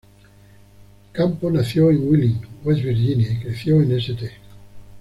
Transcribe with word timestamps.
Campo 1.13 1.51
nació 1.51 1.91
en 1.91 2.09
Wheeling, 2.09 2.41
West 2.63 2.81
Virginia, 2.83 3.33
y 3.33 3.37
creció 3.39 3.79
en 3.83 3.91
St. 3.91 4.31